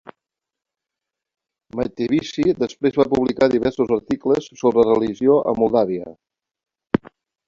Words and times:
Mateevici 1.79 2.45
després 2.63 2.97
va 3.01 3.05
publicar 3.11 3.49
diversos 3.55 3.93
articles 3.97 4.47
sobre 4.63 4.87
religió 4.89 5.37
a 5.53 5.55
Moldàvia. 5.61 6.15